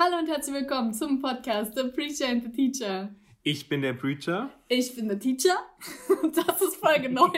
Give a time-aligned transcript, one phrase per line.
[0.00, 3.08] Hallo und herzlich willkommen zum Podcast The Preacher and the Teacher.
[3.42, 4.48] Ich bin der Preacher.
[4.70, 5.56] Ich bin der Teacher.
[6.34, 7.30] Das ist Folge 9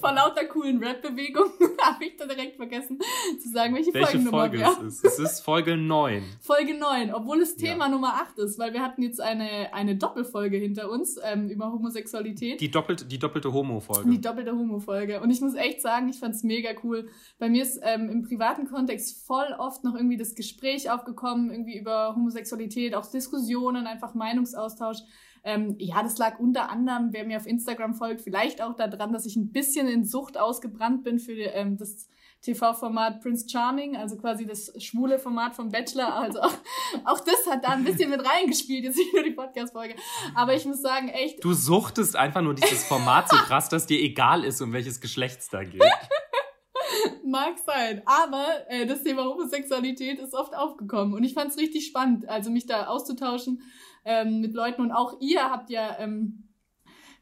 [0.00, 1.52] von lauter coolen Rap-Bewegungen.
[1.80, 2.98] Habe ich da direkt vergessen
[3.40, 5.04] zu sagen, welche, welche Folgennummer Folge wir es ist.
[5.04, 6.24] Es ist Folge 9.
[6.40, 7.90] Folge 9, obwohl es Thema ja.
[7.90, 12.60] Nummer 8 ist, weil wir hatten jetzt eine, eine Doppelfolge hinter uns ähm, über Homosexualität.
[12.60, 14.10] Die doppelte, die doppelte Homo-Folge.
[14.10, 15.20] Die doppelte Homo-Folge.
[15.20, 17.08] Und ich muss echt sagen, ich fand es mega cool.
[17.38, 21.78] Bei mir ist ähm, im privaten Kontext voll oft noch irgendwie das Gespräch aufgekommen, irgendwie
[21.78, 24.98] über Homosexualität, auch Diskussionen, einfach Meinungsaustausch.
[25.46, 29.26] Ähm, ja, das lag unter anderem, wer mir auf Instagram folgt, vielleicht auch daran, dass
[29.26, 32.08] ich ein bisschen in Sucht ausgebrannt bin für ähm, das
[32.42, 36.14] TV-Format Prince Charming, also quasi das schwule Format vom Bachelor.
[36.14, 36.52] Also auch,
[37.04, 39.96] auch das hat da ein bisschen mit reingespielt, jetzt nicht nur die Podcast-Folge.
[40.34, 41.42] Aber ich muss sagen, echt.
[41.44, 45.40] Du suchtest einfach nur dieses Format so krass, dass dir egal ist, um welches Geschlecht
[45.40, 45.82] es da geht.
[47.24, 51.84] Mag sein, aber äh, das Thema Homosexualität ist oft aufgekommen und ich fand es richtig
[51.84, 53.62] spannend, also mich da auszutauschen
[54.04, 54.82] ähm, mit Leuten.
[54.82, 56.45] Und auch ihr habt ja ähm,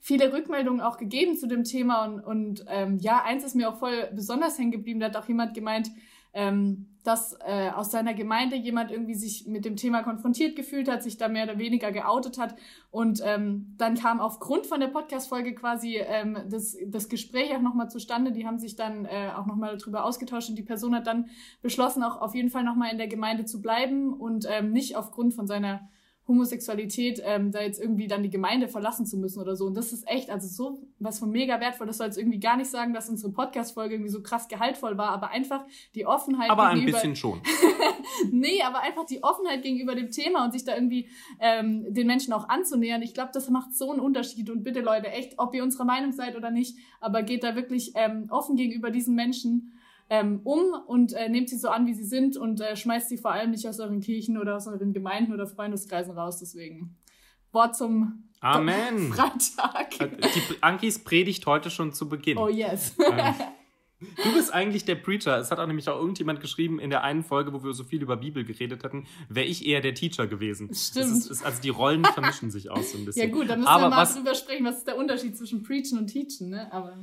[0.04, 2.04] viele Rückmeldungen auch gegeben zu dem Thema.
[2.04, 5.00] Und, und ähm, ja, eins ist mir auch voll besonders hängen geblieben.
[5.00, 5.90] Da hat auch jemand gemeint,
[6.34, 11.02] ähm, dass äh, aus seiner Gemeinde jemand irgendwie sich mit dem Thema konfrontiert gefühlt hat,
[11.02, 12.54] sich da mehr oder weniger geoutet hat.
[12.90, 17.88] Und ähm, dann kam aufgrund von der Podcast-Folge quasi ähm, das, das Gespräch auch nochmal
[17.88, 18.30] zustande.
[18.30, 21.30] Die haben sich dann äh, auch nochmal darüber ausgetauscht und die Person hat dann
[21.62, 25.32] beschlossen, auch auf jeden Fall nochmal in der Gemeinde zu bleiben und ähm, nicht aufgrund
[25.32, 25.88] von seiner
[26.26, 29.66] Homosexualität, ähm, da jetzt irgendwie dann die Gemeinde verlassen zu müssen oder so.
[29.66, 31.86] Und das ist echt, also so was von mega wertvoll.
[31.86, 35.10] Das soll jetzt irgendwie gar nicht sagen, dass unsere Podcast-Folge irgendwie so krass gehaltvoll war,
[35.10, 35.64] aber einfach
[35.94, 36.48] die Offenheit.
[36.50, 37.42] Aber ein bisschen schon.
[38.30, 42.32] nee, aber einfach die Offenheit gegenüber dem Thema und sich da irgendwie ähm, den Menschen
[42.32, 43.02] auch anzunähern.
[43.02, 44.48] Ich glaube, das macht so einen Unterschied.
[44.48, 47.92] Und bitte Leute, echt, ob ihr unserer Meinung seid oder nicht, aber geht da wirklich
[47.96, 49.72] ähm, offen gegenüber diesen Menschen
[50.10, 53.18] ähm, um und äh, nehmt sie so an, wie sie sind und äh, schmeißt sie
[53.18, 56.38] vor allem nicht aus euren Kirchen oder aus euren Gemeinden oder Freundeskreisen raus.
[56.38, 56.96] Deswegen
[57.52, 59.12] Wort zum Amen.
[59.14, 60.00] Freitag.
[60.00, 62.36] Äh, die Ankis predigt heute schon zu Beginn.
[62.36, 62.94] Oh yes.
[62.98, 63.34] Ähm,
[64.22, 65.38] du bist eigentlich der Preacher.
[65.38, 68.02] Es hat auch nämlich auch irgendjemand geschrieben in der einen Folge, wo wir so viel
[68.02, 70.74] über Bibel geredet hatten, wäre ich eher der Teacher gewesen.
[70.74, 71.12] Stimmt.
[71.12, 73.30] Ist, ist, also die Rollen vermischen sich auch so ein bisschen.
[73.30, 75.62] Ja gut, dann müssen Aber wir mal was, drüber sprechen, was ist der Unterschied zwischen
[75.62, 76.70] Preachen und Teachen, ne?
[76.70, 76.98] Aber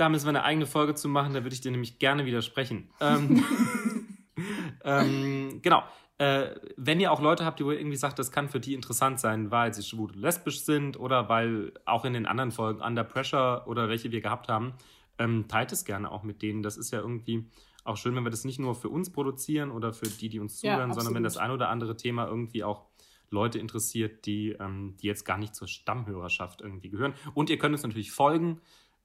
[0.00, 2.90] da müssen wir eine eigene Folge zu machen, da würde ich dir nämlich gerne widersprechen.
[3.00, 3.44] Ähm,
[4.84, 5.82] ähm, genau.
[6.16, 9.20] Äh, wenn ihr auch Leute habt, die wohl irgendwie sagt, das kann für die interessant
[9.20, 13.04] sein, weil sie schwul und lesbisch sind oder weil auch in den anderen Folgen Under
[13.04, 14.72] Pressure oder welche wir gehabt haben,
[15.18, 16.62] ähm, teilt es gerne auch mit denen.
[16.62, 17.50] Das ist ja irgendwie
[17.84, 20.58] auch schön, wenn wir das nicht nur für uns produzieren oder für die, die uns
[20.58, 22.86] zuhören, ja, sondern wenn das ein oder andere Thema irgendwie auch
[23.28, 27.14] Leute interessiert, die, ähm, die jetzt gar nicht zur Stammhörerschaft irgendwie gehören.
[27.34, 28.60] Und ihr könnt uns natürlich folgen.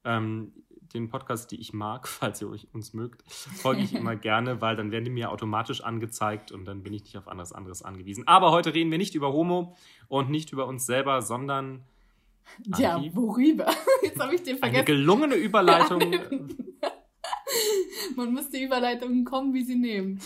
[0.05, 0.53] Ähm,
[0.93, 4.75] den Podcast, die ich mag, falls ihr euch uns mögt, folge ich immer gerne, weil
[4.75, 8.27] dann werden die mir automatisch angezeigt und dann bin ich nicht auf anderes anderes angewiesen.
[8.27, 9.75] Aber heute reden wir nicht über Homo
[10.07, 11.83] und nicht über uns selber, sondern
[12.77, 13.73] ja, worüber?
[14.03, 14.85] Jetzt habe ich den vergessen.
[14.85, 16.01] Eine gelungene Überleitung.
[18.15, 20.19] Man muss die Überleitungen kommen, wie sie nehmen.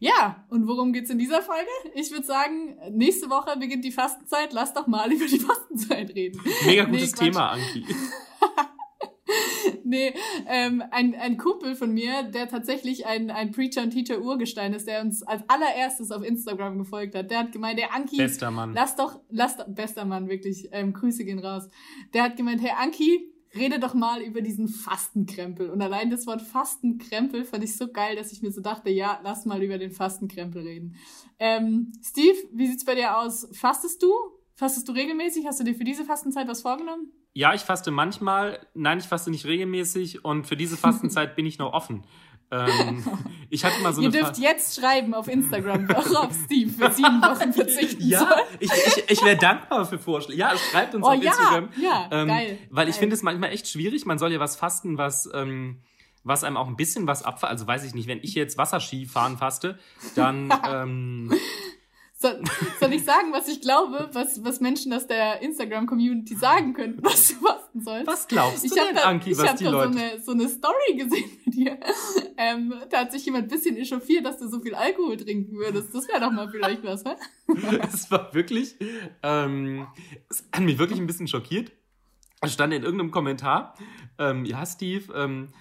[0.00, 1.68] Ja, und worum geht's in dieser Folge?
[1.94, 4.52] Ich würde sagen, nächste Woche beginnt die Fastenzeit.
[4.52, 6.40] Lass doch mal über die Fastenzeit reden.
[6.64, 7.84] Mega gutes nee, Thema, Anki.
[9.88, 10.14] Nee,
[10.46, 14.86] ähm, ein, ein Kumpel von mir, der tatsächlich ein, ein Preacher und Teacher Urgestein ist,
[14.86, 18.74] der uns als allererstes auf Instagram gefolgt hat, der hat gemeint, der Anki, bester Mann.
[18.74, 21.68] lass doch, lass bester Mann, wirklich, ähm, Grüße gehen raus.
[22.14, 25.70] Der hat gemeint, Herr Anki, rede doch mal über diesen Fastenkrempel.
[25.70, 29.20] Und allein das Wort Fastenkrempel fand ich so geil, dass ich mir so dachte, ja,
[29.22, 30.96] lass mal über den Fastenkrempel reden.
[31.38, 33.48] Ähm, Steve, wie sieht's bei dir aus?
[33.52, 34.12] Fastest du?
[34.54, 35.46] Fastest du regelmäßig?
[35.46, 37.12] Hast du dir für diese Fastenzeit was vorgenommen?
[37.38, 38.66] Ja, ich faste manchmal.
[38.74, 40.24] Nein, ich faste nicht regelmäßig.
[40.24, 42.02] Und für diese Fastenzeit bin ich noch offen.
[42.50, 43.04] Ähm,
[43.48, 47.22] ich hatte mal so Ihr dürft Fa jetzt schreiben auf Instagram, worauf Steve für sieben
[47.22, 48.42] Wochen verzichten ja, soll.
[48.58, 50.40] ich, ich, ich wäre dankbar für Vorschläge.
[50.40, 51.68] Ja, schreibt uns oh, auf ja, Instagram.
[51.80, 52.58] Ja, ähm, geil.
[52.70, 52.88] Weil geil.
[52.88, 54.04] ich finde es manchmal echt schwierig.
[54.04, 55.30] Man soll ja was fasten, was...
[55.32, 55.82] Ähm,
[56.24, 57.52] was einem auch ein bisschen was abfällt.
[57.52, 59.78] Also weiß ich nicht, wenn ich jetzt Wasserski fahren faste,
[60.14, 61.32] dann ähm,
[62.20, 62.42] soll,
[62.80, 67.28] soll ich sagen, was ich glaube, was, was Menschen aus der Instagram-Community sagen könnten, was
[67.28, 68.06] du fasten sollst?
[68.06, 69.92] Was glaubst du ich denn, da, Anki, was ich die Leute...
[69.92, 71.78] So eine, so eine Story gesehen mit dir.
[72.36, 75.94] Ähm, da hat sich jemand ein bisschen echauffiert, dass du so viel Alkohol trinken würdest.
[75.94, 77.14] Das wäre doch mal vielleicht was, hä?
[77.82, 78.74] Es war wirklich...
[79.22, 79.86] Ähm,
[80.28, 81.72] es hat mich wirklich ein bisschen schockiert.
[82.40, 83.74] Es stand in irgendeinem Kommentar,
[84.18, 85.52] ähm, ja, Steve, ähm,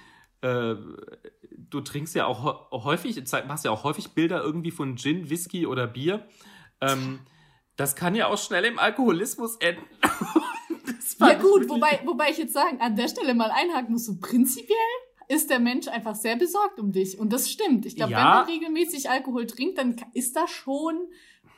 [0.41, 0.75] äh,
[1.51, 5.87] du trinkst ja auch häufig, machst ja auch häufig Bilder irgendwie von Gin, Whisky oder
[5.87, 6.27] Bier.
[6.81, 7.19] Ähm,
[7.75, 9.83] das kann ja auch schnell im Alkoholismus enden.
[11.19, 14.77] ja gut, wobei, wobei ich jetzt sagen, an der Stelle mal einhaken muss, so prinzipiell
[15.29, 17.19] ist der Mensch einfach sehr besorgt um dich.
[17.19, 17.85] Und das stimmt.
[17.85, 18.17] Ich glaube, Ja.
[18.19, 21.07] wenn man regelmäßig Alkohol trinkt, dann ist da schon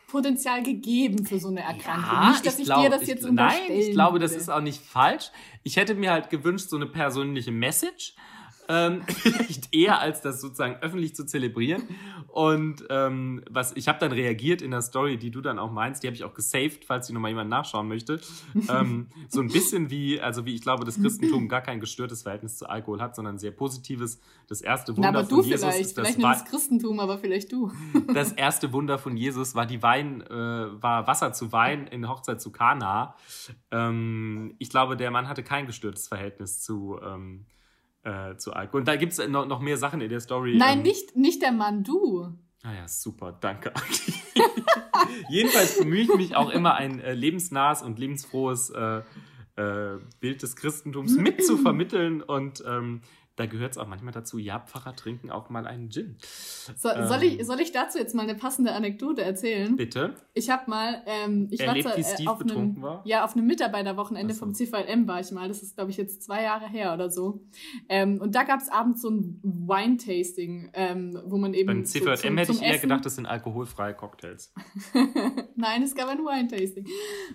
[0.08, 2.30] Potenzial gegeben für so eine Erkrankung.
[2.30, 4.82] Nicht, dass ich, glaub- dir das jetzt ich, Nein, ich glaube, das ist auch nicht
[4.84, 5.32] falsch.
[5.64, 8.16] Ich hätte mir halt gewünscht, so eine persönliche Message.
[8.70, 11.84] Ähm, vielleicht eher als das sozusagen öffentlich zu zelebrieren.
[12.28, 16.04] Und ähm, was ich habe dann reagiert in der Story, die du dann auch meinst,
[16.04, 18.22] die habe ich auch gesaved, falls die nochmal jemand nachschauen möchte.
[18.70, 22.58] ähm, so ein bisschen wie, also wie ich glaube, das Christentum gar kein gestörtes Verhältnis
[22.58, 24.22] zu Alkohol hat, sondern ein sehr positives.
[24.48, 25.80] Das erste Na, Wunder aber du von Jesus vielleicht.
[25.82, 27.72] ist das Vielleicht Wei- das Christentum, aber vielleicht du.
[28.14, 32.12] das erste Wunder von Jesus war die Wein, äh, war Wasser zu Wein in der
[32.12, 33.16] Hochzeit zu Kana.
[33.72, 37.46] Ähm, ich glaube, der Mann hatte kein gestörtes Verhältnis zu, ähm,
[38.04, 38.82] äh, zu Alkohol.
[38.82, 40.56] Und da gibt es noch, noch mehr Sachen in der Story.
[40.58, 42.34] Nein, ähm, nicht, nicht der Mann, du.
[42.64, 43.74] Ah ja, super, danke.
[45.30, 49.02] Jedenfalls bemühe ich mich auch immer, ein äh, lebensnahes und lebensfrohes äh,
[49.56, 52.22] äh, Bild des Christentums mit zu vermitteln.
[52.22, 53.02] Und ähm,
[53.40, 56.18] da gehört es auch manchmal dazu, ja, Pfarrer trinken auch mal einen Gin.
[56.76, 57.08] So, Ähm.
[57.08, 59.76] soll, ich, soll ich dazu jetzt mal eine passende Anekdote erzählen?
[59.76, 60.16] Bitte.
[60.34, 63.02] Ich habe mal, ähm, ich Erlebt, war wie zwar, Steve auf einem, war?
[63.06, 64.40] Ja, auf einem Mitarbeiterwochenende so.
[64.42, 65.48] vom CVLM war ich mal.
[65.48, 67.42] Das ist, glaube ich, jetzt zwei Jahre her oder so.
[67.88, 71.68] Ähm, und da gab es abends so ein Wine-Tasting, ähm, wo man eben.
[71.68, 74.54] Beim so CVM zum- hätte ich eher Essen- gedacht, das sind alkoholfreie Cocktails.
[75.56, 76.88] Nein, es gab ein Wine-Tasting.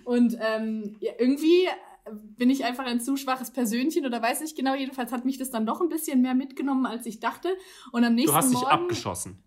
[0.04, 1.66] Und ähm, ja, irgendwie
[2.12, 4.74] bin ich einfach ein zu schwaches Persönchen oder weiß nicht genau.
[4.74, 7.56] Jedenfalls hat mich das dann doch ein bisschen mehr mitgenommen, als ich dachte.
[7.92, 8.70] Und am nächsten Du hast dich Morgen.
[8.70, 9.44] abgeschossen.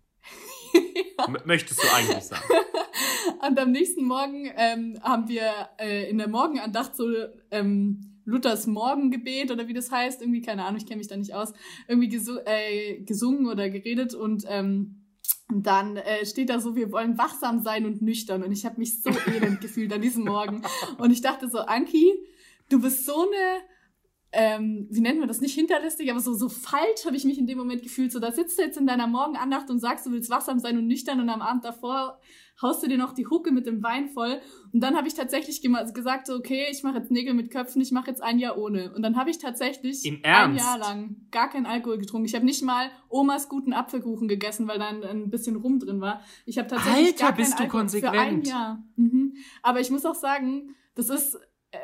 [1.26, 2.42] M möchtest du eigentlich sagen?
[3.48, 7.06] Und am nächsten Morgen ähm, haben wir äh, in der Morgenandacht so
[7.50, 11.34] ähm, Luthers Morgengebet oder wie das heißt, irgendwie, keine Ahnung, ich kenne mich da nicht
[11.34, 11.52] aus,
[11.86, 14.98] irgendwie gesu äh, gesungen oder geredet und ähm,
[15.50, 18.42] dann äh, steht da so, wir wollen wachsam sein und nüchtern.
[18.42, 20.62] Und ich habe mich so elend gefühlt an diesem Morgen.
[20.98, 22.12] Und ich dachte so, Anki,
[22.68, 23.62] du bist so eine,
[24.30, 27.46] ähm, wie nennt man das, nicht hinterlistig, aber so, so falsch habe ich mich in
[27.46, 28.12] dem Moment gefühlt.
[28.12, 30.86] So, da sitzt du jetzt in deiner Morgenandacht und sagst, du willst wachsam sein und
[30.86, 32.20] nüchtern und am Abend davor
[32.60, 34.40] haust du dir noch die Hucke mit dem Wein voll.
[34.72, 37.92] Und dann habe ich tatsächlich gesagt, so, okay, ich mache jetzt Nägel mit Köpfen, ich
[37.92, 38.92] mache jetzt ein Jahr ohne.
[38.92, 40.56] Und dann habe ich tatsächlich ein?
[40.56, 42.26] Jahr lang gar keinen Alkohol getrunken.
[42.26, 46.00] Ich habe nicht mal Omas guten Apfelkuchen gegessen, weil da ein, ein bisschen Rum drin
[46.00, 46.20] war.
[46.46, 48.48] Ich habe tatsächlich Alter, gar keinen bist du Alkohol für ein konsequent.
[48.48, 48.84] Jahr.
[48.96, 49.34] Mhm.
[49.62, 51.38] Aber ich muss auch sagen, das ist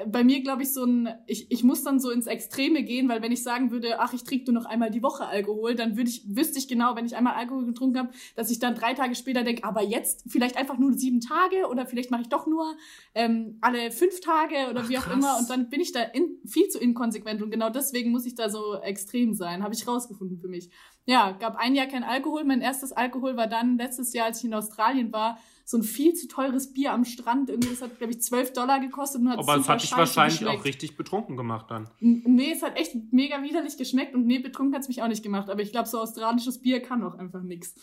[0.06, 3.20] bei mir, glaube ich, so ein, ich, ich muss dann so ins Extreme gehen, weil
[3.20, 6.08] wenn ich sagen würde, ach, ich trinke nur noch einmal die Woche Alkohol, dann würde
[6.08, 9.14] ich, wüsste ich genau, wenn ich einmal Alkohol getrunken habe, dass ich dann drei Tage
[9.14, 12.74] später denke, aber jetzt vielleicht einfach nur sieben Tage oder vielleicht mache ich doch nur
[13.14, 15.16] ähm, alle fünf Tage oder Ach, wie auch krass.
[15.16, 18.34] immer und dann bin ich da in, viel zu inkonsequent und genau deswegen muss ich
[18.34, 20.70] da so extrem sein, habe ich rausgefunden für mich.
[21.06, 22.44] Ja, gab ein Jahr kein Alkohol.
[22.44, 26.12] Mein erstes Alkohol war dann letztes Jahr, als ich in Australien war, so ein viel
[26.14, 27.48] zu teures Bier am Strand.
[27.48, 30.38] Irgendwie, das hat, glaube ich, 12 Dollar gekostet und hat Aber es hat dich wahrscheinlich
[30.40, 30.60] geschmeckt.
[30.60, 31.88] auch richtig betrunken gemacht dann.
[32.00, 35.22] N- Nee, es hat echt mega widerlich geschmeckt und nee, betrunken hat's mich auch nicht
[35.22, 35.48] gemacht.
[35.48, 37.74] Aber ich glaube, so australisches Bier kann auch einfach nix.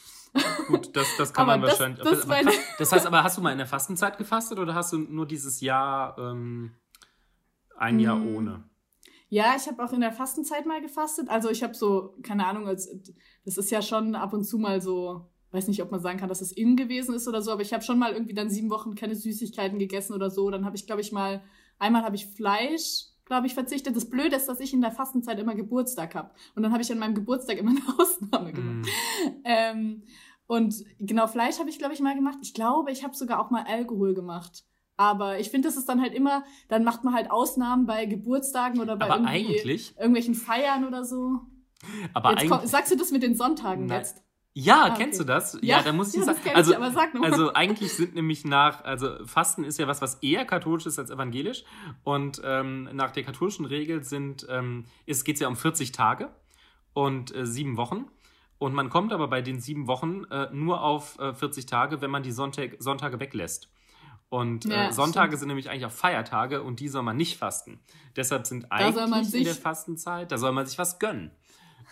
[0.67, 2.03] Gut, das, das kann Aber man das- wahrscheinlich.
[2.03, 4.99] das aber, das heißt, aber hast du mal in der Fastenzeit gefastet oder hast du
[4.99, 6.73] nur dieses Jahr ähm,
[7.77, 8.35] ein Jahr Mm.
[8.35, 8.63] ohne?
[9.29, 11.29] Ja, ich habe auch in der Fastenzeit mal gefastet.
[11.29, 12.89] Also ich habe so, keine Ahnung, als,
[13.45, 16.29] das ist ja schon ab und zu mal so, weiß nicht, ob man sagen kann,
[16.29, 18.69] dass es in gewesen ist oder so, aber ich habe schon mal irgendwie dann sieben
[18.69, 20.49] Wochen keine Süßigkeiten gegessen oder so.
[20.49, 21.43] Dann habe ich, glaube ich, mal,
[21.77, 23.95] einmal habe ich Fleisch, glaube ich, verzichtet.
[23.95, 26.31] Das Blöde ist, dass ich in der Fastenzeit immer Geburtstag habe.
[26.55, 28.87] Und dann habe ich an meinem Geburtstag immer eine Ausnahme gemacht.
[28.87, 29.29] Mm.
[29.43, 30.03] Ähm,
[30.47, 32.39] und genau, Fleisch habe ich, glaube ich, mal gemacht.
[32.41, 34.63] Ich glaube, ich habe sogar auch mal Alkohol gemacht.
[34.97, 38.79] Aber ich finde, das ist dann halt immer, dann macht man halt Ausnahmen bei Geburtstagen
[38.79, 41.39] oder bei irgendwie eigentlich, irgendwelchen Feiern oder so.
[42.13, 42.49] aber Jetzt eigentlich.
[42.51, 43.97] komm, sagst du das mit den Sonntagen Nein.
[43.99, 44.21] jetzt?
[44.53, 45.03] Ja, Ah, okay.
[45.03, 45.57] kennst du das?
[45.61, 46.39] Ja, da muss ich ja, sagen.
[46.53, 50.85] Also, ich, also eigentlich sind nämlich nach, also Fasten ist ja was, was eher katholisch
[50.85, 51.63] ist als evangelisch.
[52.03, 56.29] Und ähm, nach der katholischen Regel sind, ähm, es geht ja um 40 Tage
[56.93, 58.05] und äh, sieben Wochen.
[58.57, 62.11] Und man kommt aber bei den sieben Wochen äh, nur auf äh, 40 Tage, wenn
[62.11, 63.69] man die Sonntag, Sonntage weglässt.
[64.29, 65.39] Und Ja, äh, Sonntage stimmt.
[65.39, 67.79] sind nämlich eigentlich auch Feiertage und die soll man nicht fasten.
[68.17, 71.31] Deshalb sind eigentlich in der Fastenzeit, da soll man sich was gönnen.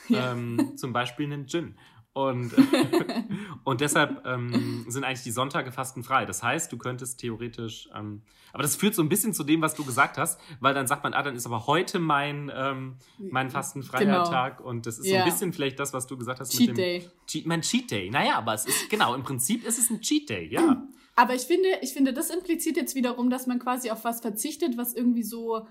[0.07, 0.31] Ja.
[0.31, 1.75] Ähm, zum Beispiel einen Gin.
[2.13, 2.51] Und,
[3.63, 6.25] und deshalb ähm, sind eigentlich die Sonntage fastenfrei.
[6.25, 9.75] Das heißt, du könntest theoretisch, ähm, aber das führt so ein bisschen zu dem, was
[9.75, 13.49] du gesagt hast, weil dann sagt man, ah, dann ist aber heute mein, ähm, mein
[13.51, 14.23] fastenfreier Genau.
[14.23, 15.23] Tag und das ist so Ja.
[15.23, 17.09] ein bisschen vielleicht das, was du gesagt hast Cheat mit dem Day.
[17.27, 18.09] Cheat, mein Cheat Day.
[18.09, 20.87] Naja, aber es ist, genau, im Prinzip ist es ein Cheat Day, ja.
[21.15, 24.77] Aber ich finde, ich finde, das impliziert jetzt wiederum, dass man quasi auf was verzichtet,
[24.77, 25.67] was irgendwie so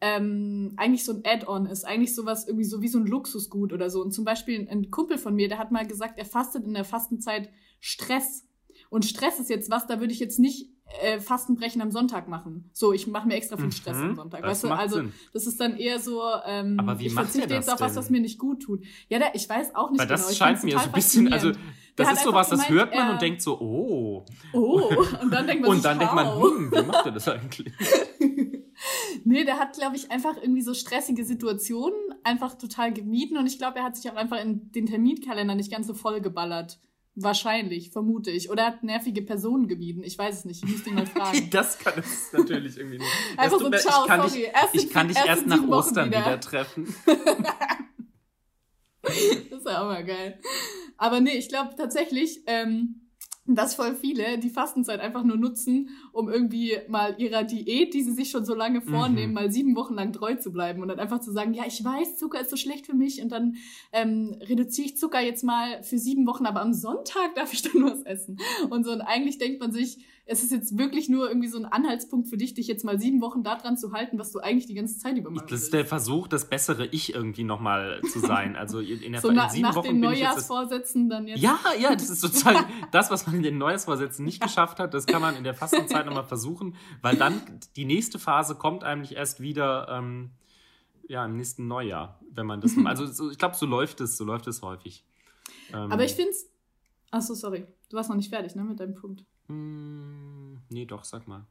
[0.00, 3.90] ähm, eigentlich so ein Add-on ist, eigentlich sowas irgendwie so wie so ein Luxusgut oder
[3.90, 4.00] so.
[4.00, 6.84] Und zum Beispiel ein, Kumpel von mir, der hat mal gesagt, er fastet in der
[6.84, 8.46] Fastenzeit Stress.
[8.88, 10.70] Und Stress ist jetzt was, da würde ich jetzt nicht
[11.02, 12.70] äh, Fastenbrechen am Sonntag machen.
[12.72, 14.42] So, ich mache mir extra viel Stress mhm, am Sonntag.
[14.42, 15.12] Weißt du, also Sinn.
[15.32, 18.20] das ist dann eher so, ähm, Aber wie ich verzichte jetzt auf was, was mir
[18.20, 18.84] nicht gut tut.
[19.08, 20.18] Ja, da, ich weiß auch nicht Weil genau.
[20.18, 21.52] das scheint mir so ein bisschen, also
[21.96, 24.24] das ist so was, das hört man und denkt so, oh.
[24.52, 24.90] Oh,
[25.22, 27.72] und dann denkt man, und dann denkt man, hm, wie macht er das eigentlich?
[29.30, 33.58] nee, der hat, glaube ich, einfach irgendwie so stressige Situationen einfach total gemieden und ich
[33.58, 36.80] glaube, er hat sich auch einfach in den Terminkalender nicht ganz so voll geballert.
[37.14, 38.50] Wahrscheinlich, vermute ich.
[38.50, 40.02] Oder hat nervige Personen gemieden.
[40.04, 40.64] Ich weiß es nicht.
[40.64, 41.50] Ich muss ihn mal fragen.
[41.50, 43.10] das kann es natürlich irgendwie nicht.
[43.36, 44.42] Einfach so, ciao, ich kann sorry.
[44.42, 46.20] Dich, erst ich kann dich erst nach Ostern wieder.
[46.20, 46.94] wieder treffen.
[49.02, 50.40] das ist ja auch mal geil.
[50.96, 53.09] Aber nee, ich glaube tatsächlich, ähm,
[53.46, 58.12] dass voll viele die Fastenzeit einfach nur nutzen, um irgendwie mal ihrer Diät, die sie
[58.12, 59.34] sich schon so lange vornehmen, mhm.
[59.34, 62.16] mal sieben Wochen lang treu zu bleiben und dann einfach zu sagen, ja, ich weiß,
[62.16, 63.56] Zucker ist so schlecht für mich und dann
[63.92, 67.82] ähm, reduziere ich Zucker jetzt mal für sieben Wochen, aber am Sonntag darf ich dann
[67.84, 68.38] was essen.
[68.68, 71.64] Und so, und eigentlich denkt man sich, es ist jetzt wirklich nur irgendwie so ein
[71.64, 74.74] Anhaltspunkt für dich, dich jetzt mal sieben Wochen daran zu halten, was du eigentlich die
[74.74, 75.50] ganze Zeit über machst.
[75.50, 78.54] Das ist der Versuch, das bessere Ich irgendwie nochmal zu sein.
[78.56, 81.40] Also in, der so na, in sieben nach Wochen den Neujahrsvorsätzen dann jetzt.
[81.40, 84.94] Ja, ja, das ist sozusagen das, was man in den Neujahrsvorsätzen nicht geschafft hat.
[84.94, 87.40] Das kann man in der Fastenzeit nochmal versuchen, weil dann
[87.76, 89.88] die nächste Phase kommt eigentlich erst wieder.
[89.90, 90.30] Ähm,
[91.10, 92.76] ja, im nächsten Neujahr, wenn man das.
[92.84, 95.04] Also so, ich glaube, so läuft es, so läuft es häufig.
[95.72, 96.48] Ähm, Aber ich finde es.
[97.10, 97.66] Achso, sorry.
[97.88, 99.24] Du warst noch nicht fertig, ne, mit deinem Punkt.
[99.50, 101.44] Hm, nee, doch, sag mal.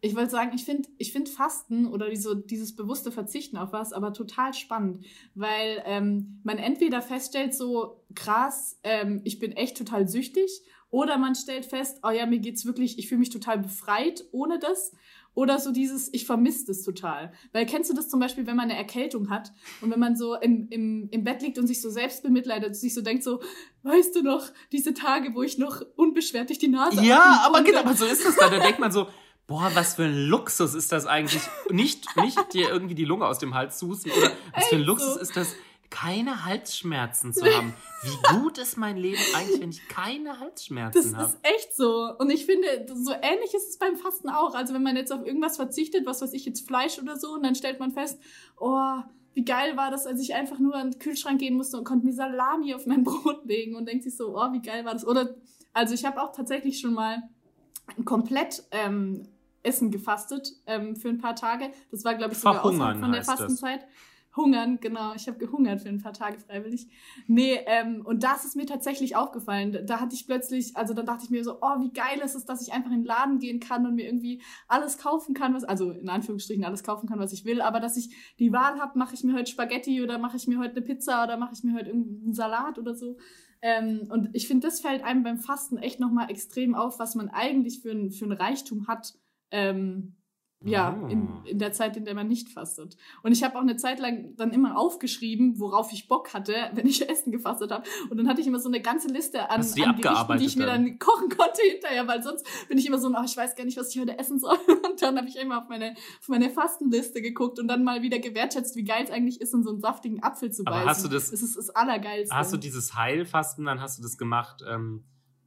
[0.00, 3.92] Ich wollte sagen, ich finde ich find Fasten oder so dieses bewusste Verzichten auf was
[3.92, 10.08] aber total spannend, weil ähm, man entweder feststellt, so krass, ähm, ich bin echt total
[10.08, 14.24] süchtig, oder man stellt fest, oh ja, mir geht's wirklich, ich fühle mich total befreit
[14.32, 14.92] ohne das.
[15.34, 17.32] Oder so dieses, ich vermisse das total.
[17.52, 20.34] Weil kennst du das zum Beispiel, wenn man eine Erkältung hat und wenn man so
[20.34, 23.40] im, im, im Bett liegt und sich so selbst bemitleidet, sich so denkt so,
[23.84, 27.80] weißt du noch, diese Tage, wo ich noch unbeschwert durch die Nase Ja, aber genau,
[27.80, 28.48] aber so ist das da.
[28.48, 29.06] Da denkt man so,
[29.46, 31.42] boah, was für ein Luxus ist das eigentlich?
[31.70, 34.82] Nicht, nicht dir irgendwie die Lunge aus dem Hals zu husten oder was für ein
[34.82, 35.20] Luxus so.
[35.20, 35.54] ist das,
[35.90, 37.74] keine Halsschmerzen zu haben.
[38.02, 41.28] Wie gut ist mein Leben eigentlich, wenn ich keine Halsschmerzen habe?
[41.28, 41.34] Das hab?
[41.34, 42.14] ist echt so.
[42.18, 44.54] Und ich finde, so ähnlich ist es beim Fasten auch.
[44.54, 47.42] Also wenn man jetzt auf irgendwas verzichtet, was weiß ich jetzt Fleisch oder so, und
[47.42, 48.20] dann stellt man fest,
[48.58, 49.00] oh,
[49.34, 52.06] wie geil war das, als ich einfach nur an den Kühlschrank gehen musste und konnte
[52.06, 55.06] mir Salami auf mein Brot legen und denkt sich so, oh, wie geil war das.
[55.06, 55.34] Oder,
[55.72, 57.22] also ich habe auch tatsächlich schon mal
[58.04, 59.26] komplett ähm,
[59.62, 61.70] Essen gefastet ähm, für ein paar Tage.
[61.90, 63.82] Das war, glaube ich, sogar außerhalb von der Fastenzeit.
[63.82, 63.90] Das.
[64.36, 65.12] Hungern, genau.
[65.14, 66.86] Ich habe gehungert für ein paar Tage freiwillig.
[67.26, 69.84] Nee, ähm, und das ist mir tatsächlich aufgefallen.
[69.86, 72.44] Da hatte ich plötzlich, also dann dachte ich mir so, oh, wie geil ist es,
[72.44, 75.64] dass ich einfach in den Laden gehen kann und mir irgendwie alles kaufen kann, was,
[75.64, 78.98] also in Anführungsstrichen alles kaufen kann, was ich will, aber dass ich die Wahl habe,
[78.98, 81.64] mache ich mir heute Spaghetti oder mache ich mir heute eine Pizza oder mache ich
[81.64, 83.16] mir heute irgendeinen Salat oder so.
[83.62, 87.28] Ähm, und ich finde, das fällt einem beim Fasten echt nochmal extrem auf, was man
[87.28, 89.14] eigentlich für ein, für ein Reichtum hat.
[89.50, 90.14] Ähm,
[90.62, 91.42] ja, in, ah.
[91.46, 92.96] in der Zeit, in der man nicht fastet.
[93.22, 96.86] Und ich habe auch eine Zeit lang dann immer aufgeschrieben, worauf ich Bock hatte, wenn
[96.86, 97.84] ich Essen gefastet habe.
[98.10, 100.56] Und dann hatte ich immer so eine ganze Liste an, die an Gerichten, die ich
[100.56, 103.64] mir dann, kochen konnte hinterher, weil sonst bin ich immer so, oh, ich weiß gar
[103.64, 104.56] nicht, was ich heute essen soll.
[104.90, 108.18] Und dann habe ich immer auf meine, auf meine Fastenliste geguckt und dann mal wieder
[108.18, 110.80] gewertschätzt, wie geil es eigentlich ist, in so einen saftigen Apfel zu beißen.
[110.80, 111.30] Aber hast du das?
[111.30, 112.34] Das ist das Allergeilste.
[112.34, 115.04] Hast du dieses Heilfasten, dann hast du das gemacht, ähm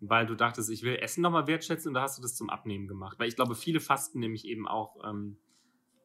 [0.09, 2.87] weil du dachtest, ich will Essen nochmal wertschätzen und da hast du das zum Abnehmen
[2.87, 3.19] gemacht.
[3.19, 5.37] Weil ich glaube, viele fasten nämlich eben auch ähm,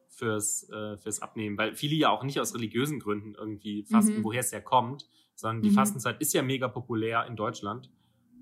[0.09, 4.23] fürs, äh, fürs Abnehmen, weil viele ja auch nicht aus religiösen Gründen irgendwie fasten, mhm.
[4.23, 5.75] woher es ja kommt, sondern die mhm.
[5.75, 7.91] Fastenzeit ist ja mega populär in Deutschland.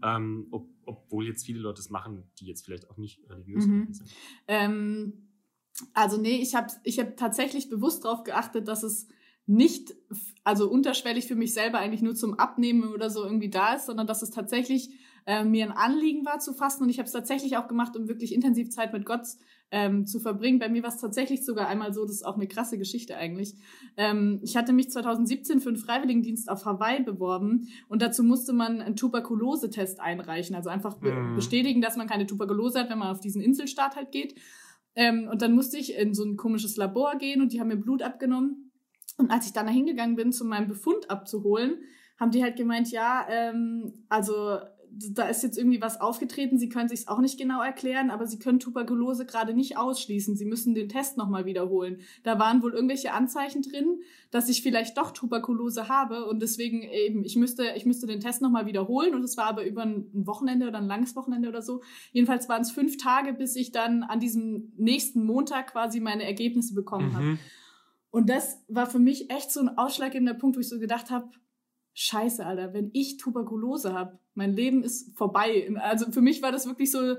[0.04, 3.92] Ähm, ob, obwohl jetzt viele Leute es machen, die jetzt vielleicht auch nicht religiös mhm.
[3.92, 4.10] sind.
[4.48, 5.28] Ähm,
[5.94, 9.08] also nee, ich habe ich hab tatsächlich bewusst darauf geachtet, dass es
[9.48, 9.96] nicht,
[10.44, 14.06] also unterschwellig für mich selber eigentlich nur zum Abnehmen oder so irgendwie da ist, sondern
[14.06, 14.92] dass es tatsächlich
[15.28, 18.08] äh, mir ein Anliegen war zu fasten und ich habe es tatsächlich auch gemacht, um
[18.08, 19.28] wirklich intensiv Zeit mit Gott
[19.72, 20.58] ähm, zu verbringen.
[20.58, 23.56] Bei mir war es tatsächlich sogar einmal so, das ist auch eine krasse Geschichte eigentlich.
[23.98, 28.82] Ähm, ich hatte mich 2017 für einen Freiwilligendienst auf Hawaii beworben und dazu musste man
[28.82, 31.36] einen Tuberkulose-Test einreichen, also einfach be mhm.
[31.36, 34.36] bestätigen, dass man keine Tuberkulose hat, wenn man auf diesen Inselstaat halt geht.
[34.96, 37.76] Ähm, und dann musste ich in so ein komisches Labor gehen und die haben mir
[37.76, 38.72] Blut abgenommen.
[39.18, 41.80] Und als ich dann da hingegangen bin, zu meinem Befund abzuholen,
[42.18, 44.60] haben die halt gemeint, ja, ähm, also
[45.12, 48.40] da ist jetzt irgendwie was aufgetreten, sie können sich auch nicht genau erklären, aber sie
[48.40, 50.36] können Tuberkulose gerade nicht ausschließen.
[50.36, 52.00] Sie müssen den Test nochmal wiederholen.
[52.24, 54.02] Da waren wohl irgendwelche Anzeichen drin,
[54.32, 58.42] dass ich vielleicht doch Tuberkulose habe und deswegen eben, ich müsste, ich müsste den Test
[58.42, 61.82] nochmal wiederholen und es war aber über ein Wochenende oder ein langes Wochenende oder so.
[62.12, 66.74] Jedenfalls waren es fünf Tage, bis ich dann an diesem nächsten Montag quasi meine Ergebnisse
[66.74, 67.16] bekommen mhm.
[67.16, 67.40] habe.
[68.10, 71.30] Und das war für mich echt so ein ausschlaggebender Punkt, wo ich so gedacht habe,
[71.98, 75.68] scheiße, Alter, wenn ich Tuberkulose habe, mein Leben ist vorbei.
[75.82, 77.16] Also für mich war das wirklich so,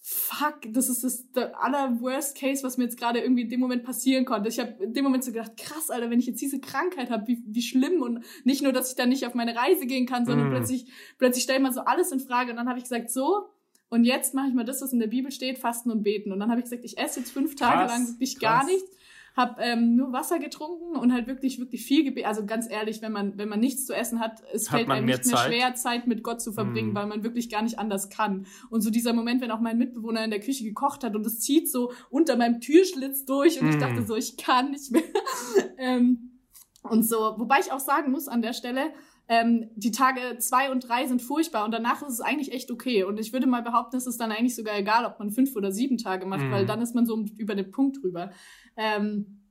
[0.00, 3.60] fuck, das ist das der aller Worst Case, was mir jetzt gerade irgendwie in dem
[3.60, 4.48] Moment passieren konnte.
[4.48, 7.28] Ich habe in dem Moment so gedacht, krass, Alter, wenn ich jetzt diese Krankheit habe,
[7.28, 10.26] wie, wie schlimm und nicht nur, dass ich dann nicht auf meine Reise gehen kann,
[10.26, 10.50] sondern mm.
[10.50, 10.86] plötzlich
[11.18, 13.46] plötzlich stellt man so alles in Frage und dann habe ich gesagt, so
[13.88, 16.40] und jetzt mache ich mal das, was in der Bibel steht, fasten und beten und
[16.40, 18.90] dann habe ich gesagt, ich esse jetzt fünf Tage krass, lang wirklich gar nichts
[19.36, 22.26] habe ähm, nur Wasser getrunken und halt wirklich, wirklich viel gebetet.
[22.26, 25.04] Also ganz ehrlich, wenn man, wenn man nichts zu essen hat, es hat fällt einem
[25.04, 25.46] nicht mehr Zeit?
[25.46, 26.94] schwer, Zeit mit Gott zu verbringen, mm.
[26.94, 28.46] weil man wirklich gar nicht anders kann.
[28.70, 31.40] Und so dieser Moment, wenn auch mein Mitbewohner in der Küche gekocht hat und es
[31.40, 33.70] zieht so unter meinem Türschlitz durch und mm.
[33.72, 35.02] ich dachte so, ich kann nicht mehr.
[35.76, 36.40] ähm,
[36.82, 38.92] und so, wobei ich auch sagen muss an der Stelle,
[39.28, 43.04] ähm, die Tage zwei und drei sind furchtbar und danach ist es eigentlich echt okay.
[43.04, 45.72] Und ich würde mal behaupten, es ist dann eigentlich sogar egal, ob man fünf oder
[45.72, 46.50] sieben Tage macht, mm.
[46.52, 48.30] weil dann ist man so über den Punkt drüber.
[48.76, 49.42] Ähm,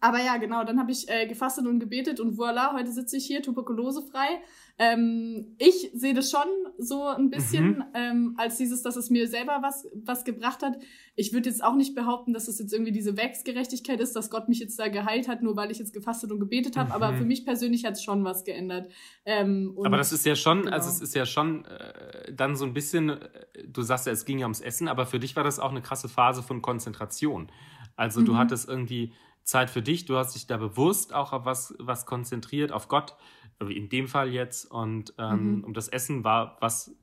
[0.00, 3.26] aber ja, genau, dann habe ich äh, gefastet und gebetet und voilà, heute sitze ich
[3.26, 4.40] hier, tuberkulosefrei.
[4.80, 6.46] Ähm, ich sehe das schon
[6.78, 7.84] so ein bisschen mhm.
[7.94, 10.76] ähm, als dieses, dass es mir selber was, was gebracht hat.
[11.16, 14.48] Ich würde jetzt auch nicht behaupten, dass es jetzt irgendwie diese Werksgerechtigkeit ist, dass Gott
[14.48, 16.90] mich jetzt da geheilt hat, nur weil ich jetzt gefastet und gebetet habe.
[16.90, 16.94] Mhm.
[16.94, 18.92] Aber für mich persönlich hat es schon was geändert.
[19.24, 20.72] Ähm, aber das ist ja schon, genau.
[20.72, 23.18] also es ist ja schon äh, dann so ein bisschen, äh,
[23.66, 25.82] du sagst ja, es ging ja ums Essen, aber für dich war das auch eine
[25.82, 27.50] krasse Phase von Konzentration.
[27.96, 28.26] Also mhm.
[28.26, 32.06] du hattest irgendwie Zeit für dich, du hast dich da bewusst auch auf was, was
[32.06, 33.16] konzentriert, auf Gott,
[33.60, 34.70] in dem Fall jetzt.
[34.70, 35.64] Und ähm, mhm.
[35.64, 36.94] um das Essen war was,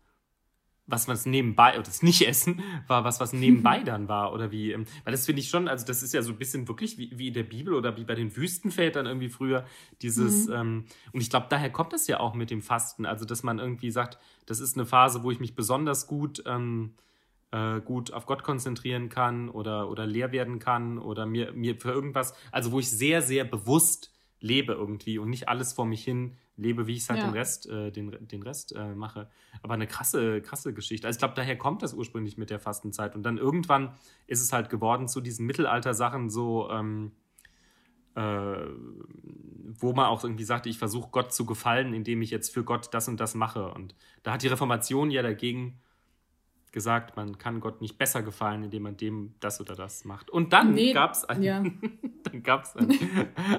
[0.87, 4.33] was man nebenbei, oder das Nicht-Essen war was, was nebenbei dann war.
[4.33, 6.67] Oder wie, ähm, weil das finde ich schon, also das ist ja so ein bisschen
[6.67, 9.65] wirklich wie, wie in der Bibel oder wie bei den Wüstenvätern irgendwie früher,
[10.01, 10.53] dieses, mhm.
[10.53, 13.05] ähm, und ich glaube, daher kommt das ja auch mit dem Fasten.
[13.05, 16.93] Also, dass man irgendwie sagt, das ist eine Phase, wo ich mich besonders gut ähm,
[17.51, 21.91] äh, gut auf Gott konzentrieren kann oder, oder leer werden kann oder mir, mir für
[21.91, 26.35] irgendwas, also wo ich sehr, sehr bewusst lebe irgendwie und nicht alles vor mich hin
[26.57, 27.25] lebe, wie ich es halt ja.
[27.25, 29.29] den Rest, äh, den, den Rest äh, mache.
[29.61, 31.07] Aber eine krasse, krasse Geschichte.
[31.07, 33.15] Also ich glaube, daher kommt das ursprünglich mit der Fastenzeit.
[33.15, 33.93] Und dann irgendwann
[34.27, 37.11] ist es halt geworden zu diesen Mittelalter-Sachen so, ähm,
[38.15, 42.63] äh, wo man auch irgendwie sagte, ich versuche Gott zu gefallen, indem ich jetzt für
[42.63, 43.71] Gott das und das mache.
[43.73, 45.79] Und da hat die Reformation ja dagegen
[46.75, 50.29] gesagt, man kann Gott nicht besser gefallen, indem man dem das oder das macht.
[50.29, 51.63] Und dann nee, gab es ein, ja.
[52.23, 52.89] dann gab's ein,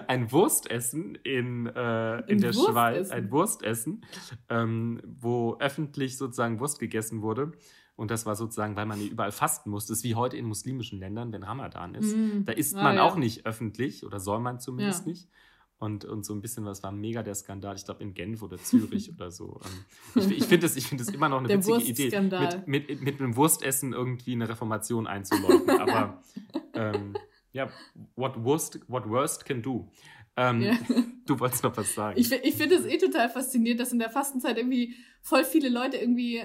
[0.07, 2.73] ein Wurstessen in, äh, in der Wurstessen.
[2.73, 4.05] Schweiz, ein Wurstessen,
[4.51, 7.53] ähm, wo öffentlich sozusagen Wurst gegessen wurde.
[7.97, 9.87] Und das war sozusagen, weil man überall fasten muss.
[9.87, 12.15] Das ist wie heute in muslimischen Ländern, wenn Ramadan ist.
[12.15, 12.45] Mm.
[12.45, 13.03] Da isst ah, man ja.
[13.03, 15.13] auch nicht öffentlich oder soll man zumindest ja.
[15.13, 15.29] nicht
[15.79, 18.57] und, und so ein bisschen was war mega der Skandal, ich glaube in Genf oder
[18.57, 19.61] Zürich oder so.
[20.15, 22.21] Ähm, ich, ich finde es find immer noch eine der witzige Idee,
[22.67, 25.69] mit, mit, mit einem Wurstessen irgendwie eine Reformation einzuläuten.
[25.71, 26.23] Aber
[26.75, 27.15] ähm,
[27.53, 27.69] ja,
[28.15, 29.91] what worst, what worst can do.
[30.39, 30.77] Ähm, ja.
[31.27, 32.19] Du wolltest noch was sagen.
[32.19, 35.97] Ich, ich finde es eh total faszinierend, dass in der Fastenzeit irgendwie voll viele Leute
[35.97, 36.43] irgendwie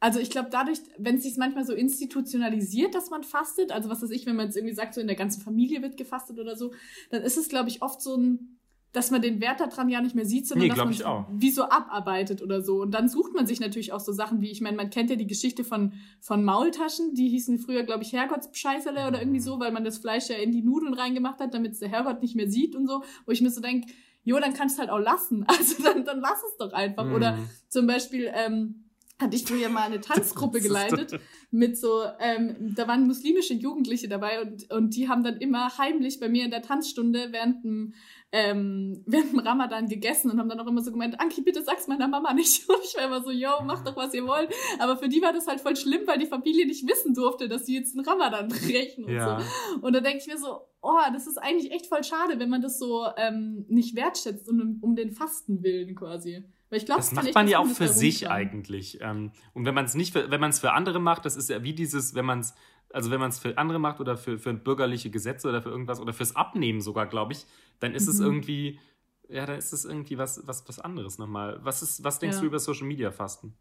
[0.00, 4.02] also ich glaube, dadurch, wenn es sich manchmal so institutionalisiert, dass man fastet, also was
[4.02, 6.56] weiß ich, wenn man jetzt irgendwie sagt, so in der ganzen Familie wird gefastet oder
[6.56, 6.72] so,
[7.10, 8.58] dann ist es, glaube ich, oft so ein,
[8.92, 11.50] dass man den Wert daran ja nicht mehr sieht, sondern nee, dass man es wie
[11.50, 12.80] so abarbeitet oder so.
[12.80, 15.16] Und dann sucht man sich natürlich auch so Sachen wie, ich meine, man kennt ja
[15.16, 19.70] die Geschichte von, von Maultaschen, die hießen früher, glaube ich, Herrgottsscheißerle oder irgendwie so, weil
[19.70, 22.50] man das Fleisch ja in die Nudeln reingemacht hat, damit es der Herrgott nicht mehr
[22.50, 23.92] sieht und so, wo ich mir so denke,
[24.24, 25.44] jo, dann kannst du halt auch lassen.
[25.48, 27.04] Also dann, dann lass es doch einfach.
[27.04, 27.14] Mhm.
[27.14, 28.89] Oder zum Beispiel, ähm,
[29.20, 34.40] hatte ich früher mal eine Tanzgruppe geleitet mit so, ähm, da waren muslimische Jugendliche dabei
[34.40, 37.94] und, und die haben dann immer heimlich bei mir in der Tanzstunde während dem,
[38.32, 41.88] ähm, während dem Ramadan gegessen und haben dann auch immer so gemeint, Anki, bitte sag's
[41.88, 42.68] meiner Mama nicht.
[42.68, 44.50] Und ich war immer so, yo, macht doch, was ihr wollt.
[44.78, 47.66] Aber für die war das halt voll schlimm, weil die Familie nicht wissen durfte, dass
[47.66, 49.40] sie jetzt einen Ramadan brechen und ja.
[49.40, 49.80] so.
[49.80, 52.62] Und da denke ich mir so, oh, das ist eigentlich echt voll schade, wenn man
[52.62, 56.44] das so ähm, nicht wertschätzt, um, um den Fasten willen quasi.
[56.70, 58.98] Ich glaube, das macht man ja auch für sich eigentlich.
[59.00, 61.50] Ähm, und wenn man es nicht, für, wenn man es für andere macht, das ist
[61.50, 62.54] ja wie dieses, wenn man es,
[62.92, 66.00] also wenn man es für andere macht oder für, für bürgerliche Gesetze oder für irgendwas
[66.00, 67.46] oder fürs Abnehmen sogar, glaube ich,
[67.80, 68.10] dann ist mhm.
[68.10, 68.78] es irgendwie,
[69.28, 71.58] ja, da ist es irgendwie was, was, was anderes nochmal.
[71.62, 72.40] Was ist, was denkst ja.
[72.40, 73.56] du über Social Media Fasten?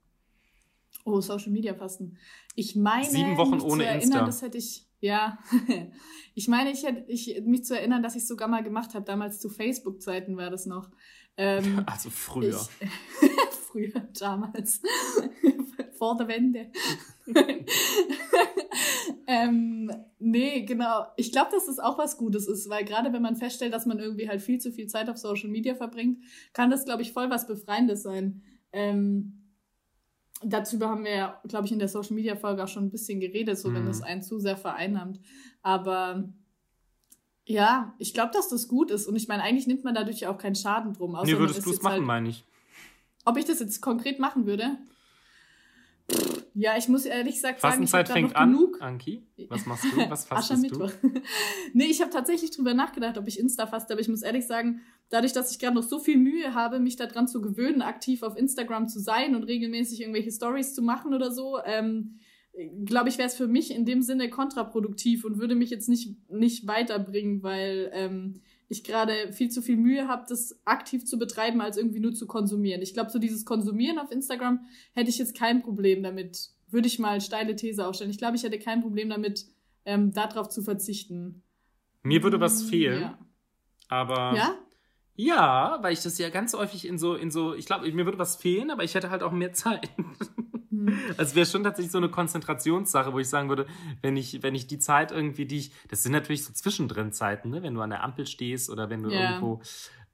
[1.06, 2.18] Oh, Social Media Fasten.
[2.56, 4.26] Ich meine, sieben Wochen ohne erinnern, Insta.
[4.26, 5.40] Das hätte ich, ja.
[6.36, 9.06] ich meine, ich hätte ich, mich zu erinnern, dass ich es sogar mal gemacht habe.
[9.06, 10.90] Damals zu Facebook-Zeiten war das noch.
[11.40, 12.60] Ähm, also früher.
[12.82, 13.30] Ich,
[13.72, 14.82] früher, damals.
[15.98, 16.72] Vor der Wende.
[19.28, 21.08] ähm, nee, genau.
[21.18, 24.00] Ich glaube, dass das auch was Gutes ist, weil gerade wenn man feststellt, dass man
[24.00, 26.24] irgendwie halt viel zu viel Zeit auf Social Media verbringt,
[26.54, 28.44] kann das, glaube ich, voll was Befreiendes sein.
[28.72, 29.54] Ähm,
[30.42, 33.20] dazu haben wir ja, glaube ich, in der Social Media Folge auch schon ein bisschen
[33.20, 33.76] geredet, so mhm.
[33.76, 35.20] wenn das einen zu sehr vereinnahmt.
[35.62, 36.34] Aber
[37.50, 39.08] ja, ich glaube, dass das gut ist.
[39.08, 41.16] Und ich meine, eigentlich nimmt man dadurch ja auch keinen Schaden drum.
[41.16, 42.46] Außer nee, würdest du es machen, halt, meine ich.
[43.26, 44.78] Ob ich das jetzt konkret machen würde?
[46.54, 48.80] Ja, ich muss ehrlich sagen, ich habe fängt an, genug.
[48.82, 50.10] Anki, was machst du?
[50.10, 50.92] Was fastest du?
[51.74, 54.82] nee, ich habe tatsächlich drüber nachgedacht, ob ich Insta faste, aber ich muss ehrlich sagen,
[55.10, 58.38] dadurch, dass ich gerade noch so viel Mühe habe, mich daran zu gewöhnen, aktiv auf
[58.38, 62.20] Instagram zu sein und regelmäßig irgendwelche Stories zu machen oder so, ähm,
[62.86, 66.16] glaube ich, wäre es für mich in dem Sinne kontraproduktiv und würde mich jetzt nicht,
[66.30, 71.62] nicht weiterbringen, weil ähm, ich gerade viel zu viel Mühe habe, das aktiv zu betreiben,
[71.62, 72.82] als irgendwie nur zu konsumieren.
[72.82, 74.62] Ich glaube, so dieses Konsumieren auf Instagram
[74.94, 76.50] hätte ich jetzt kein Problem damit.
[76.70, 78.12] Würde ich mal steile These aufstellen.
[78.12, 79.46] Ich glaube, ich hätte kein Problem damit,
[79.86, 81.42] ähm, darauf zu verzichten.
[82.04, 83.02] Mir würde was fehlen.
[83.02, 83.20] Ja.
[83.88, 84.36] Aber.
[84.36, 84.56] Ja?
[85.16, 88.20] Ja, weil ich das ja ganz häufig in so, in so, ich glaube, mir würde
[88.20, 89.90] was fehlen, aber ich hätte halt auch mehr Zeit.
[90.86, 91.00] Mhm.
[91.18, 93.66] Also wäre schon tatsächlich so eine Konzentrationssache, wo ich sagen würde,
[94.02, 97.50] wenn ich, wenn ich die Zeit irgendwie, die ich, das sind natürlich so zwischendrin Zeiten,
[97.50, 97.64] ne?
[97.64, 99.32] wenn du an der Ampel stehst oder wenn du yeah.
[99.32, 99.62] irgendwo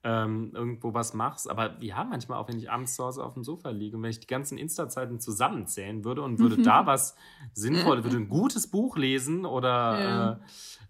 [0.05, 1.49] ähm, irgendwo was machst.
[1.49, 4.11] Aber ja, manchmal auch, wenn ich abends zu Hause auf dem Sofa liege und wenn
[4.11, 7.15] ich die ganzen Insta-Zeiten zusammenzählen würde und würde da was
[7.53, 10.31] sinnvoll, würde ein gutes Buch lesen oder, ja.
[10.31, 10.37] äh,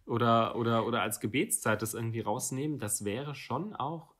[0.05, 4.13] oder, oder, oder als Gebetszeit das irgendwie rausnehmen, das wäre schon auch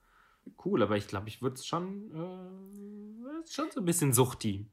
[0.64, 0.82] cool.
[0.82, 4.66] Aber ich glaube, ich würde es schon, äh, schon so ein bisschen suchti.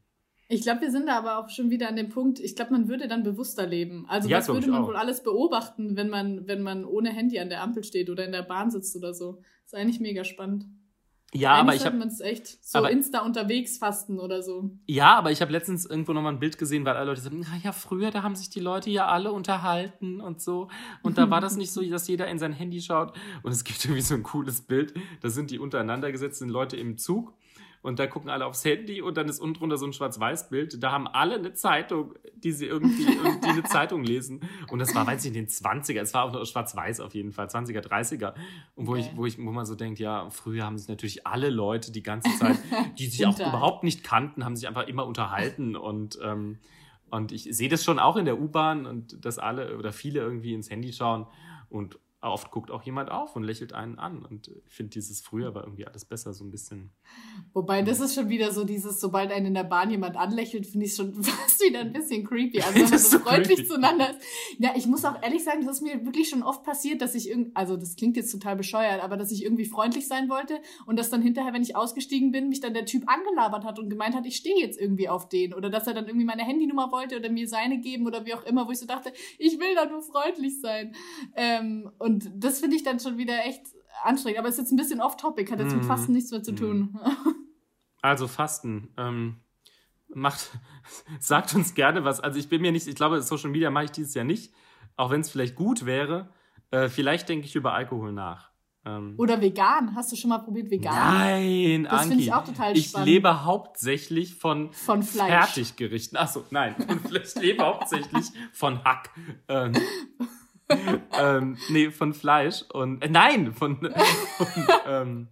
[0.53, 2.87] Ich glaube, wir sind da aber auch schon wieder an dem Punkt, ich glaube, man
[2.87, 4.05] würde dann bewusster leben.
[4.07, 4.89] Also ja, was würde man auch.
[4.89, 8.33] wohl alles beobachten, wenn man, wenn man ohne Handy an der Ampel steht oder in
[8.33, 9.41] der Bahn sitzt oder so.
[9.63, 10.67] Das ist eigentlich mega spannend.
[11.33, 14.77] Ja, Eigentlich aber ich habe man es echt so aber, Insta unterwegs fasten oder so.
[14.87, 17.73] Ja, aber ich habe letztens irgendwo nochmal ein Bild gesehen, weil alle Leute sagen, ja,
[17.73, 20.69] früher, da haben sich die Leute ja alle unterhalten und so.
[21.03, 23.15] Und da war das nicht so, dass jeder in sein Handy schaut.
[23.43, 24.93] Und es gibt irgendwie so ein cooles Bild.
[25.23, 27.33] Da sind die untereinander gesetzten Leute im Zug
[27.83, 30.81] und da gucken alle aufs Handy und dann ist unten drunter so ein Schwarz-Weiß-Bild.
[30.83, 34.41] Da haben alle eine Zeitung, die sie irgendwie, irgendwie eine Zeitung lesen.
[34.71, 36.01] Und das war, weiß ich, in den 20er.
[36.01, 38.35] Es war auch noch Schwarz-Weiß auf jeden Fall, 20er, 30er.
[38.77, 39.01] Und wo okay.
[39.01, 42.05] ich, wo ich, wo man so denkt, ja, früher haben sich natürlich alle Leute die
[42.05, 42.57] ganze Zeit,
[42.99, 46.59] die sich auch überhaupt nicht kannten, haben sich einfach immer unterhalten und, ähm,
[47.11, 50.55] und ich sehe das schon auch in der U-Bahn und dass alle oder viele irgendwie
[50.55, 51.27] ins Handy schauen
[51.69, 51.99] und
[52.31, 54.25] oft guckt auch jemand auf und lächelt einen an.
[54.25, 56.91] Und ich finde, dieses früher war irgendwie alles besser, so ein bisschen.
[57.53, 60.87] Wobei, das ist schon wieder so dieses, sobald einen in der Bahn jemand anlächelt, finde
[60.87, 62.63] ich schon fast wieder ein bisschen creepy.
[62.73, 63.69] Also, wenn man so, freundlich creepy.
[63.69, 64.21] zueinander ist.
[64.59, 67.29] Ja, ich muss auch ehrlich sagen, das ist mir wirklich schon oft passiert, dass ich
[67.29, 70.99] irgendwie, also das klingt jetzt total bescheuert, aber dass ich irgendwie freundlich sein wollte und
[70.99, 74.15] dass dann hinterher, wenn ich ausgestiegen bin, mich dann der Typ angelabert hat und gemeint
[74.15, 75.55] hat, ich stehe jetzt irgendwie auf den.
[75.55, 78.45] Oder dass er dann irgendwie meine Handynummer wollte oder mir seine geben oder wie auch
[78.45, 80.95] immer, wo ich so dachte, ich will da nur freundlich sein.
[81.35, 83.63] Ähm, und und das finde ich dann schon wieder echt
[84.05, 84.39] anstrengend.
[84.39, 85.77] Aber es ist jetzt ein bisschen off-topic, hat jetzt mm.
[85.77, 85.89] mit mhm.
[85.89, 86.99] Fasten nichts mehr zu tun.
[88.05, 88.89] Also Fasten.
[88.97, 89.37] Ähm,
[90.09, 90.51] macht,
[91.21, 92.19] sagt uns gerne was.
[92.19, 94.53] Also ich bin mir nicht, ich glaube, Social Media mache ich dieses Jahr nicht,
[94.97, 96.29] auch wenn es vielleicht gut wäre.
[96.73, 98.51] Äh, vielleicht denke ich über Alkohol nach.
[98.85, 99.95] Ähm, Oder vegan.
[99.95, 100.95] Hast du schon mal probiert vegan?
[100.95, 103.09] Nein, das finde ich auch total ich spannend.
[103.09, 105.29] Ich lebe hauptsächlich von, von Fleisch.
[105.29, 106.19] Fertiggerichten.
[106.19, 106.75] Achso, nein.
[107.13, 109.11] ich lebe hauptsächlich von Hack.
[109.49, 109.73] Ähm,
[111.19, 113.77] ähm, nee, von Fleisch und äh, nein, von,
[114.37, 114.49] von
[114.87, 115.29] ähm,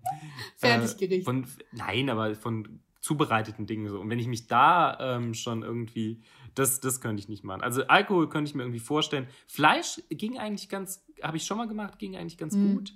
[0.57, 1.23] Fertiggericht.
[1.23, 4.01] Äh, von, nein, aber von zubereiteten Dingen so.
[4.01, 6.23] Und wenn ich mich da ähm, schon irgendwie,
[6.55, 7.63] das, das könnte ich nicht machen.
[7.63, 9.27] Also Alkohol könnte ich mir irgendwie vorstellen.
[9.47, 12.75] Fleisch ging eigentlich ganz, habe ich schon mal gemacht, ging eigentlich ganz mhm.
[12.75, 12.93] gut.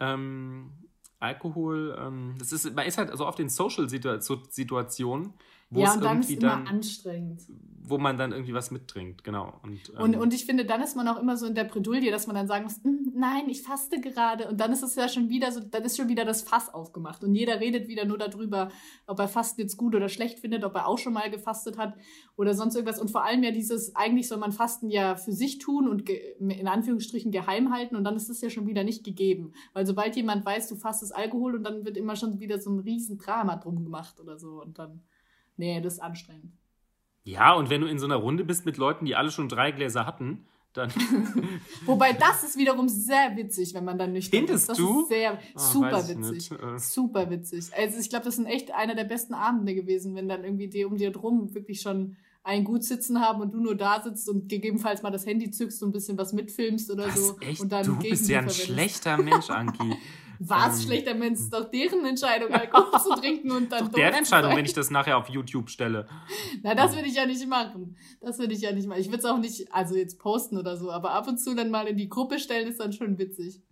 [0.00, 0.72] Ähm,
[1.20, 5.32] Alkohol, ähm, das ist, man ist halt so oft in Social-Situationen,
[5.74, 7.42] wo ja, es und dann irgendwie ist immer dann, anstrengend.
[7.86, 9.60] Wo man dann irgendwie was mittrinkt, genau.
[9.62, 12.10] Und, ähm, und, und ich finde, dann ist man auch immer so in der Bredouille,
[12.10, 14.48] dass man dann sagen muss, hm, nein, ich faste gerade.
[14.48, 17.24] Und dann ist es ja schon wieder so, dann ist schon wieder das Fass aufgemacht.
[17.24, 18.70] Und jeder redet wieder nur darüber,
[19.06, 21.94] ob er Fasten jetzt gut oder schlecht findet, ob er auch schon mal gefastet hat
[22.36, 23.00] oder sonst irgendwas.
[23.00, 26.68] Und vor allem ja dieses, eigentlich soll man Fasten ja für sich tun und in
[26.68, 27.96] Anführungsstrichen geheim halten.
[27.96, 29.52] Und dann ist es ja schon wieder nicht gegeben.
[29.72, 32.78] Weil sobald jemand weiß, du fastest Alkohol und dann wird immer schon wieder so ein
[32.78, 34.62] Riesendrama drum gemacht oder so.
[34.62, 35.02] Und dann.
[35.56, 36.52] Nee, das ist anstrengend.
[37.24, 39.70] Ja, und wenn du in so einer Runde bist mit Leuten, die alle schon drei
[39.70, 40.90] Gläser hatten, dann.
[41.86, 44.68] Wobei das ist wiederum sehr witzig, wenn man dann nüchtern Findest ist.
[44.70, 45.02] Das du?
[45.02, 46.50] ist sehr oh, super witzig.
[46.50, 46.78] Äh.
[46.78, 47.70] Super witzig.
[47.76, 50.84] Also ich glaube, das sind echt einer der besten Abende gewesen, wenn dann irgendwie die
[50.84, 54.50] um dir drum wirklich schon ein gut sitzen haben und du nur da sitzt und
[54.50, 57.38] gegebenenfalls mal das Handy zückst und ein bisschen was mitfilmst oder was, so.
[57.40, 57.60] Echt?
[57.62, 59.96] Und dann du bist ja ein schlechter Mensch, Anki.
[60.38, 61.40] War es ähm, schlechter Mensch?
[61.40, 63.84] Ist doch deren Entscheidung, Alkohol zu trinken und dann.
[63.90, 66.08] Doch deren Entscheidung, wenn ich das nachher auf YouTube stelle.
[66.62, 67.96] Na, das würde ich ja nicht machen.
[68.20, 69.00] Das würde ich ja nicht machen.
[69.00, 71.70] Ich würde es auch nicht, also jetzt posten oder so, aber ab und zu dann
[71.70, 73.62] mal in die Gruppe stellen, ist dann schon witzig.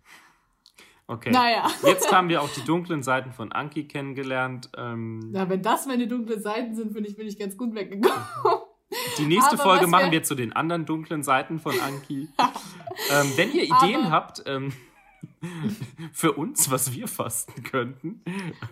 [1.07, 1.31] Okay.
[1.31, 1.69] Naja.
[1.85, 4.71] Jetzt haben wir auch die dunklen Seiten von Anki kennengelernt.
[4.77, 8.17] Ähm, Na, wenn das meine dunklen Seiten sind, finde ich, bin ich ganz gut weggekommen.
[9.19, 12.29] Die nächste Aber Folge machen wir zu den anderen dunklen Seiten von Anki.
[13.11, 14.73] ähm, wenn ihr Ideen Aber habt, ähm,
[16.13, 18.23] für uns, was wir fasten könnten.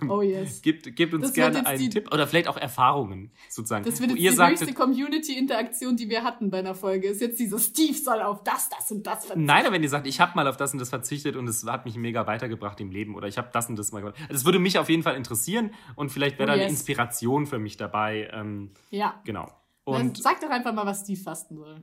[0.09, 0.63] Oh yes.
[0.63, 3.85] Gebt, gebt uns Das gerne einen die- Tipp oder vielleicht auch Erfahrungen sozusagen.
[3.85, 7.09] Das wird jetzt ihr die sagtet, höchste Community-Interaktion, die wir hatten bei einer Folge.
[7.09, 9.45] Ist jetzt dieser Steve soll auf das, das und das verzichten.
[9.45, 11.65] Nein, aber wenn ihr sagt, ich habe mal auf das und das verzichtet und es
[11.67, 14.17] hat mich mega weitergebracht im Leben oder ich habe das und das mal gemacht.
[14.23, 16.73] Also es würde mich auf jeden Fall interessieren und vielleicht wäre Oh, da eine yes.
[16.73, 18.29] Inspiration für mich dabei.
[18.33, 19.21] Ähm, Ja.
[19.25, 19.51] genau.
[19.87, 21.83] Dann Und sag doch einfach mal, was Steve fasten soll.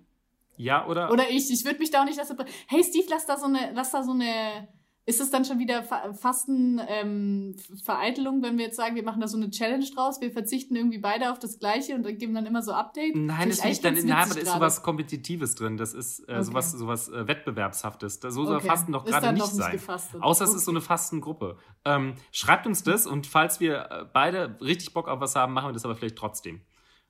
[0.57, 1.11] Ja, oder?
[1.11, 1.49] Oder ich.
[1.51, 2.37] Ich würde mich da auch nicht lassen.
[2.67, 4.67] Hey Steve, lass da so eine, lass da so eine.
[5.09, 9.21] Ist es dann schon wieder Fa Fasten ähm, Vereitelung, wenn wir jetzt sagen, wir machen
[9.21, 12.45] da so eine Challenge draus, wir verzichten irgendwie beide auf das Gleiche und geben dann
[12.45, 13.13] immer so Updates?
[13.15, 15.77] Nein, das ich ich dann, nein, da ist sowas Kompetitives drin.
[15.77, 16.43] Das ist äh, Okay.
[16.43, 18.19] sowas, sowas äh, Wettbewerbshaftes.
[18.21, 18.67] So soll Okay.
[18.67, 19.71] Fasten doch Ist gerade nicht nicht sein.
[19.71, 20.21] gefastet.
[20.21, 20.57] Außer es Okay.
[20.57, 21.57] ist so eine Fastengruppe.
[21.85, 25.69] Ähm, schreibt uns das und falls wir äh, beide richtig Bock auf was haben, machen
[25.69, 26.63] wir das aber vielleicht trotzdem.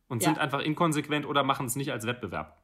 [0.07, 0.29] Und Ja.
[0.29, 2.62] sind einfach inkonsequent oder machen es nicht als Wettbewerb.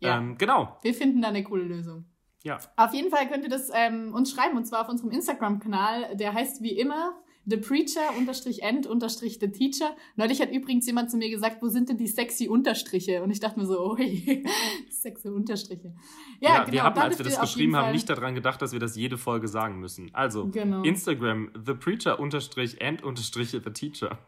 [0.00, 0.18] Ja.
[0.18, 0.78] Ähm, genau.
[0.82, 2.06] Wir finden da eine coole Lösung.
[2.42, 2.58] Ja.
[2.76, 6.16] Auf jeden Fall könnt ihr das ähm, uns schreiben und zwar auf unserem Instagram-Kanal.
[6.16, 9.96] Der heißt wie immer The Preacher unterstrich End unterstrich The Teacher.
[10.16, 13.22] Neulich hat übrigens jemand zu mir gesagt, wo sind denn die sexy Unterstriche?
[13.22, 14.44] Und ich dachte mir so, ui,
[14.90, 15.94] sexy Unterstriche.
[16.40, 16.72] Ja, Ja, genau.
[16.72, 19.48] wir haben, als wir das geschrieben haben, nicht daran gedacht, dass wir das jede Folge
[19.48, 20.10] sagen müssen.
[20.14, 20.82] Also, Genau.
[20.82, 24.18] Instagram, the preacher unterstrich and unterstrich the teacher.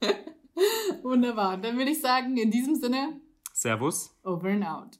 [1.02, 1.56] Wunderbar.
[1.58, 3.20] Dann würde ich sagen, in diesem Sinne,
[3.58, 4.10] Servus.
[4.24, 4.98] over and out.